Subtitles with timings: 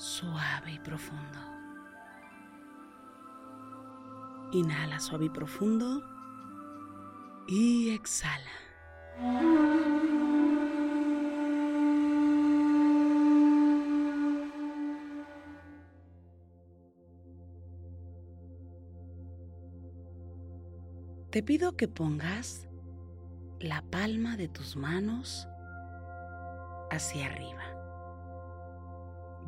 [0.00, 1.38] suave y profundo.
[4.52, 6.02] Inhala suave y profundo.
[7.46, 8.50] Y exhala.
[21.30, 22.68] Te pido que pongas
[23.60, 25.46] la palma de tus manos
[26.90, 27.79] hacia arriba,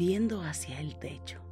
[0.00, 1.42] viendo hacia el techo,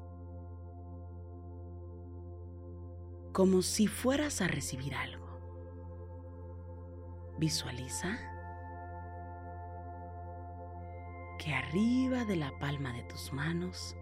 [3.34, 5.28] como si fueras a recibir algo.
[7.38, 8.16] Visualiza
[11.38, 13.94] que arriba de la palma de tus manos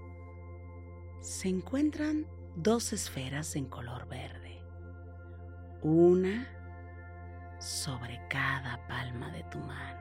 [1.18, 4.62] se encuentran dos esferas en color verde.
[5.82, 6.46] Una
[7.58, 9.95] sobre cada palma de tu mano.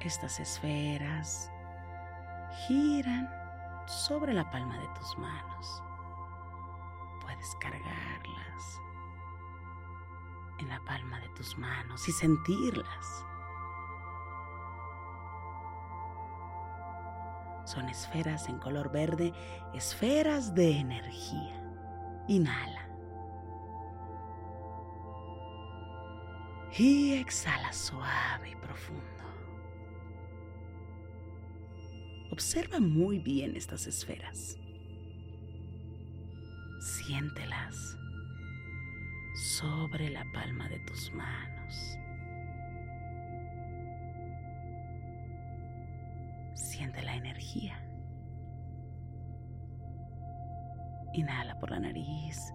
[0.00, 1.52] Estas esferas
[2.66, 3.28] giran
[3.86, 5.82] sobre la palma de tus manos.
[7.20, 8.80] Puedes cargarlas
[10.58, 13.26] en la palma de tus manos y sentirlas.
[17.66, 19.32] Son esferas en color verde,
[19.74, 21.62] esferas de energía.
[22.26, 22.88] Inhala.
[26.78, 29.29] Y exhala suave y profundo.
[32.30, 34.56] Observa muy bien estas esferas.
[36.80, 37.96] Siéntelas
[39.34, 41.98] sobre la palma de tus manos.
[46.54, 47.78] Siente la energía.
[51.14, 52.52] Inhala por la nariz.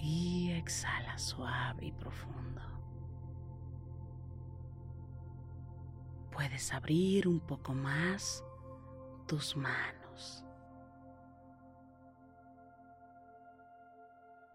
[0.00, 2.77] Y exhala suave y profundo.
[6.72, 8.42] Abrir un poco más
[9.28, 10.44] tus manos.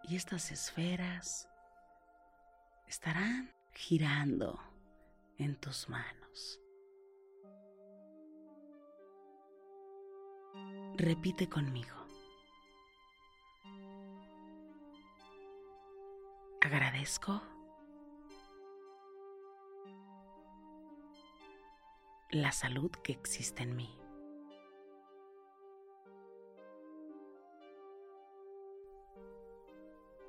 [0.03, 1.47] Y estas esferas
[2.87, 4.59] estarán girando
[5.37, 6.59] en tus manos.
[10.97, 11.95] Repite conmigo.
[16.61, 17.52] Agradezco
[22.33, 23.95] la salud que existe en mí.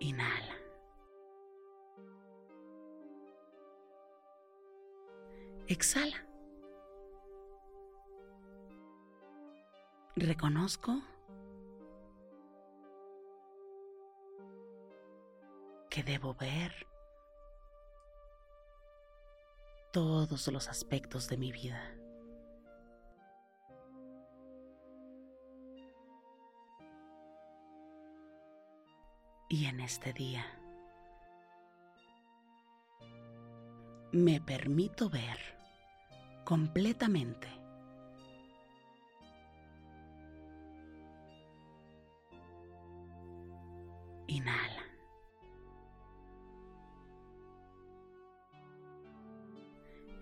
[0.01, 0.57] Inhala.
[5.67, 6.27] Exhala.
[10.17, 11.01] Reconozco
[15.89, 16.87] que debo ver
[19.95, 21.81] todos los aspectos de mi vida.
[29.49, 30.45] Y en este día
[34.11, 35.39] me permito ver
[36.45, 37.47] completamente.
[44.27, 44.74] Inhala.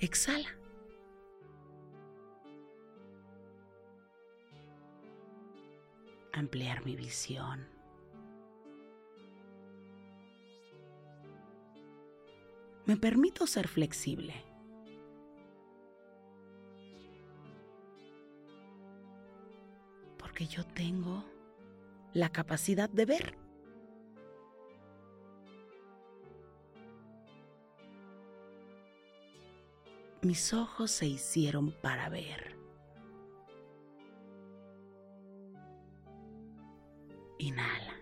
[0.03, 0.49] Exhala.
[6.33, 7.69] Ampliar mi visión.
[12.85, 14.35] Me permito ser flexible.
[20.19, 21.25] Porque yo tengo
[22.13, 23.42] la capacidad de ver.
[30.23, 32.57] Mis ojos se hicieron para ver.
[37.39, 37.97] Inhala.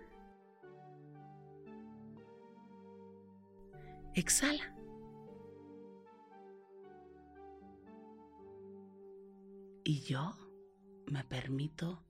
[4.12, 4.76] Exhala.
[9.82, 10.34] Y yo
[11.06, 12.02] me permito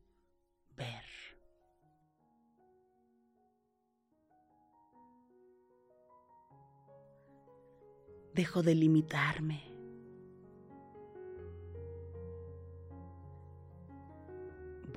[0.77, 1.05] ver.
[8.35, 9.70] Dejo de limitarme.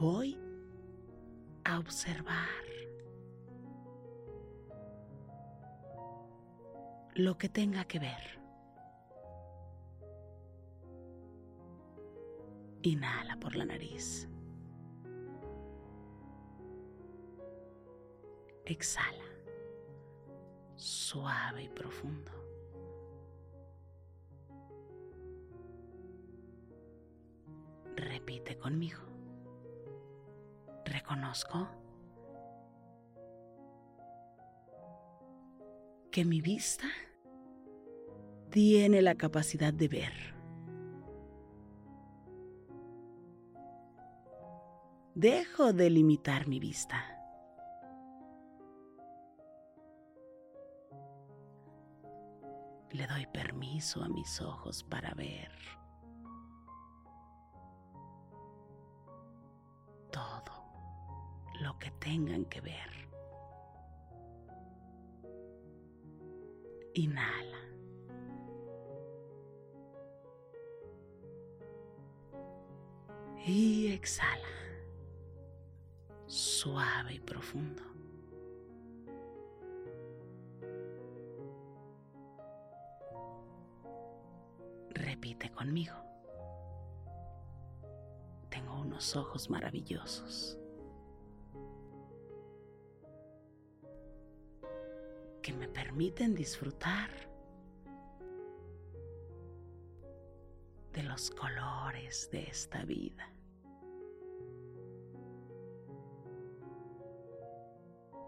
[0.04, 0.38] Voy
[1.64, 2.66] a observar
[7.16, 8.38] lo que tenga que ver.
[12.82, 14.28] Inhala por la nariz.
[18.66, 19.30] Exhala,
[20.76, 22.34] suave y profundo.
[27.96, 29.13] Repite conmigo.
[31.04, 31.68] Reconozco
[36.12, 36.86] que mi vista
[38.50, 40.14] tiene la capacidad de ver.
[45.14, 47.04] Dejo de limitar mi vista.
[52.92, 55.52] Le doy permiso a mis ojos para ver
[61.84, 62.92] que tengan que ver.
[66.94, 67.60] Inhala.
[73.46, 74.48] Y exhala.
[76.26, 77.84] Suave y profundo.
[84.92, 85.96] Repite conmigo.
[88.50, 90.63] Tengo unos ojos maravillosos.
[95.44, 97.10] Que me permiten disfrutar
[100.94, 103.30] de los colores de esta vida.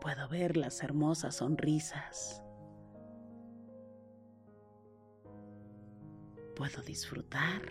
[0.02, 2.44] Puedo ver las hermosas sonrisas.
[6.56, 7.62] Puedo disfrutar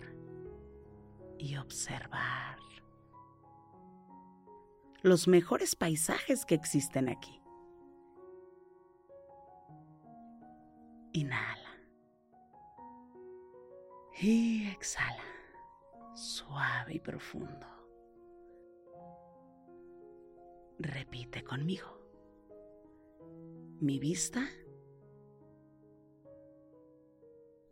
[1.37, 2.57] y observar
[5.03, 7.44] los mejores paisajes que existen aquí.
[11.15, 11.71] Inhala.
[14.19, 15.23] Y exhala.
[16.13, 17.67] Suave y profundo.
[20.77, 21.87] Repite conmigo.
[23.79, 24.45] Mi vista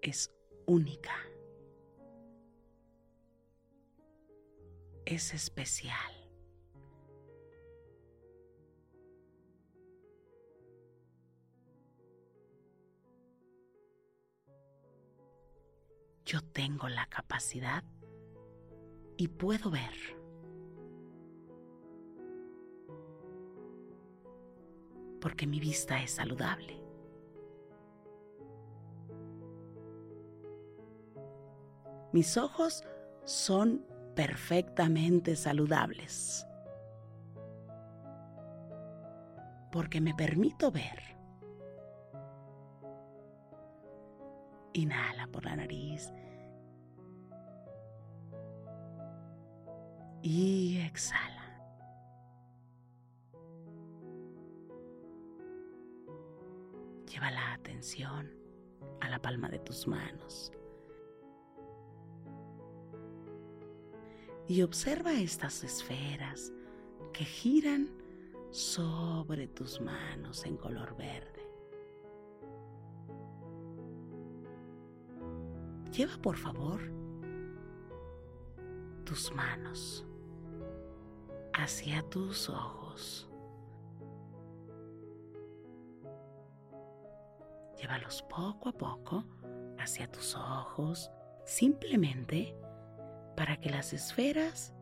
[0.01, 0.33] es
[0.65, 1.13] única.
[5.05, 6.22] Es especial.
[16.33, 17.83] Yo tengo la capacidad
[19.17, 19.93] y puedo ver.
[25.21, 26.81] Porque mi vista es saludable.
[32.13, 32.83] Mis ojos
[33.25, 33.85] son
[34.15, 36.47] perfectamente saludables.
[39.71, 40.99] Porque me permito ver.
[44.73, 46.11] Inhala por la nariz.
[50.25, 51.59] Y exhala.
[57.11, 58.31] Lleva la atención
[59.01, 60.53] a la palma de tus manos.
[64.47, 66.53] Y observa estas esferas
[67.11, 67.89] que giran
[68.49, 71.45] sobre tus manos en color verde.
[75.91, 76.79] Lleva por favor
[79.03, 80.07] tus manos
[81.53, 83.29] hacia tus ojos.
[87.77, 89.25] Llévalos poco a poco
[89.77, 91.11] hacia tus ojos,
[91.45, 92.55] simplemente
[93.35, 94.73] para que las esferas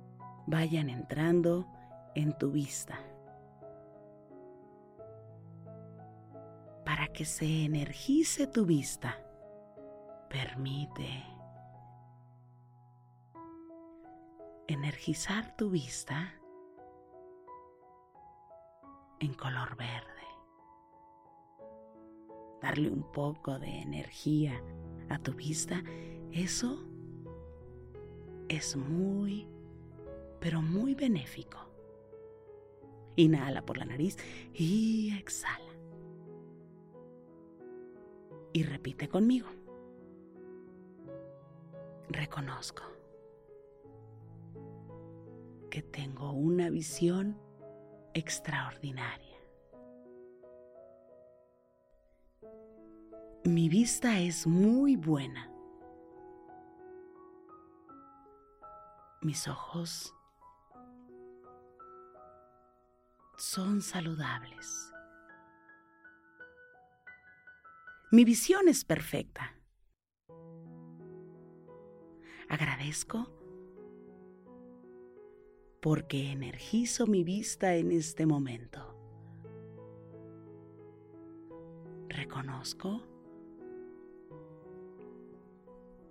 [0.47, 1.67] vayan entrando
[2.15, 2.99] en tu vista.
[6.85, 9.17] Para que se energice tu vista,
[10.29, 11.23] permite
[14.67, 16.33] energizar tu vista
[19.21, 20.07] en color verde.
[22.59, 24.61] Darle un poco de energía
[25.09, 25.83] a tu vista,
[26.31, 26.83] eso
[28.49, 29.47] es muy,
[30.39, 31.59] pero muy benéfico.
[33.15, 34.17] Inhala por la nariz
[34.53, 35.71] y exhala.
[38.53, 39.47] Y repite conmigo.
[42.09, 42.83] Reconozco
[45.69, 47.37] que tengo una visión
[48.13, 49.37] extraordinaria.
[53.43, 55.51] Mi vista es muy buena.
[59.21, 60.13] Mis ojos
[63.37, 64.91] son saludables.
[68.11, 69.55] Mi visión es perfecta.
[72.49, 73.40] Agradezco
[75.81, 78.95] porque energizo mi vista en este momento.
[82.07, 83.01] Reconozco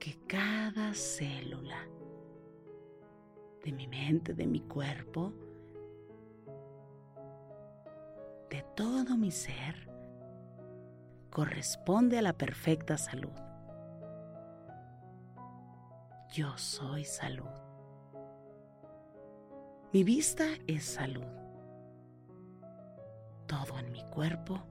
[0.01, 1.87] que cada célula
[3.65, 5.33] de mi mente, de mi cuerpo,
[8.49, 9.89] de todo mi ser,
[11.31, 13.31] corresponde a la perfecta salud.
[16.33, 17.70] Yo soy salud.
[19.93, 21.27] Mi vista es salud.
[23.49, 24.63] Todo en mi cuerpo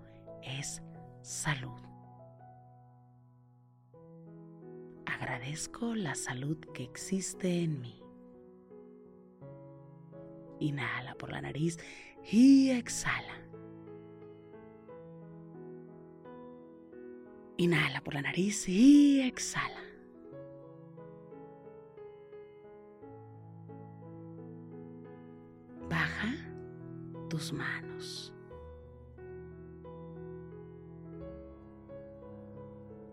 [0.41, 0.81] es
[1.21, 1.81] salud.
[5.05, 8.01] Agradezco la salud que existe en mí.
[10.61, 11.77] Inhala por la nariz
[12.31, 13.35] y exhala.
[17.57, 19.88] Inhala por la nariz y exhala.
[27.53, 28.33] Manos.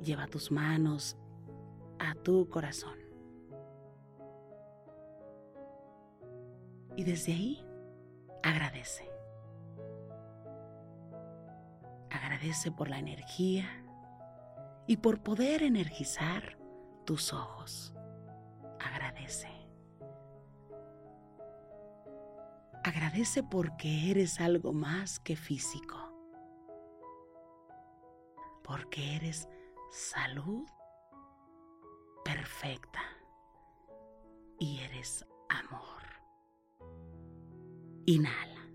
[0.03, 1.17] Lleva tus manos
[1.99, 2.99] a tu corazón.
[6.97, 7.67] Y desde ahí,
[8.43, 9.11] agradece.
[12.11, 13.67] Agradece por la energía
[14.87, 16.59] y por poder energizar
[17.05, 17.95] tus ojos.
[18.81, 19.56] Agradece.
[22.97, 25.99] Agradece porque eres algo más que físico.
[28.65, 29.51] Porque eres
[29.91, 30.67] salud
[32.25, 33.03] perfecta
[34.59, 36.03] y eres amor.
[38.07, 38.67] Inhala.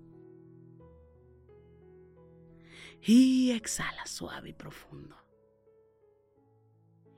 [3.01, 5.17] Y exhala suave y profundo.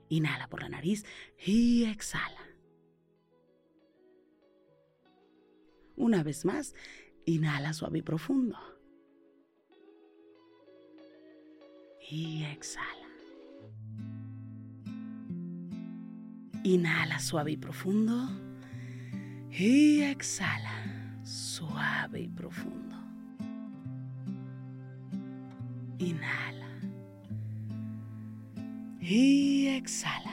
[0.08, 1.04] Inhala por la nariz
[1.36, 2.53] y exhala.
[5.96, 6.74] Una vez más,
[7.24, 8.58] inhala suave y profundo.
[12.10, 13.08] Y exhala.
[16.64, 18.28] Inhala suave y profundo.
[19.50, 22.96] Y exhala suave y profundo.
[25.98, 26.68] Inhala.
[29.00, 30.32] Y exhala.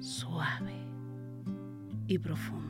[0.00, 0.74] Suave
[2.06, 2.69] y profundo.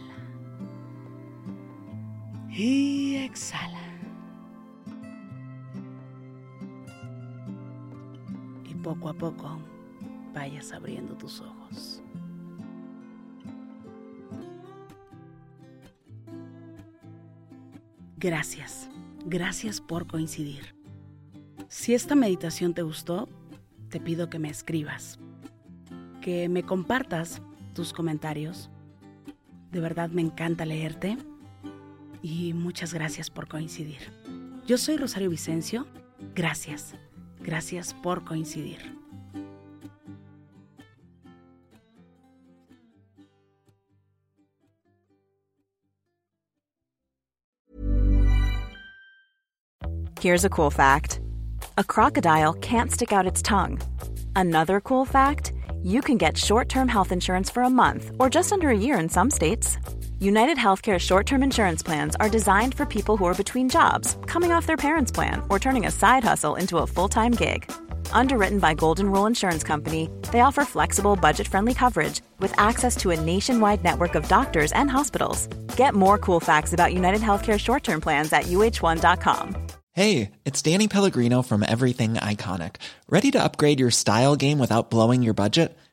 [2.51, 3.79] y exhala.
[8.69, 9.59] Y poco a poco
[10.33, 12.03] vayas abriendo tus ojos.
[18.17, 18.89] Gracias,
[19.25, 20.75] gracias por coincidir.
[21.69, 23.27] Si esta meditación te gustó,
[23.89, 25.19] te pido que me escribas,
[26.21, 27.41] que me compartas
[27.73, 28.69] tus comentarios.
[29.71, 31.17] De verdad me encanta leerte
[32.21, 33.99] y muchas gracias por coincidir.
[34.65, 35.85] Yo soy Rosario Vicencio.
[36.35, 36.93] Gracias,
[37.39, 39.01] gracias por coincidir.
[50.21, 51.19] Here's a cool fact
[51.79, 53.79] a crocodile can't stick out its tongue.
[54.35, 55.51] Another cool fact
[55.81, 58.99] you can get short term health insurance for a month or just under a year
[58.99, 59.79] in some states.
[60.21, 64.51] United Healthcare short term insurance plans are designed for people who are between jobs, coming
[64.51, 67.71] off their parents' plan, or turning a side hustle into a full time gig.
[68.13, 73.09] Underwritten by Golden Rule Insurance Company, they offer flexible, budget friendly coverage with access to
[73.09, 75.47] a nationwide network of doctors and hospitals.
[75.75, 79.55] Get more cool facts about United Healthcare short term plans at uh1.com.
[79.93, 82.75] Hey, it's Danny Pellegrino from Everything Iconic.
[83.09, 85.75] Ready to upgrade your style game without blowing your budget?